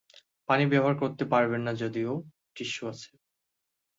[0.49, 2.11] পানি ব্যবহার করতে পারবেন না যদিও,
[2.55, 3.09] টিস্যু আছে।